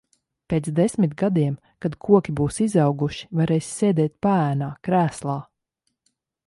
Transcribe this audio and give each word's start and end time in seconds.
Pēc 0.51 0.69
desmit 0.79 1.11
gadiem 1.21 1.57
kad 1.85 1.97
koki 2.07 2.35
būs 2.39 2.57
izauguši, 2.67 3.29
varēsi 3.41 3.69
sēdēt 3.83 4.19
paēnā, 4.29 4.75
krēslā. 4.89 5.39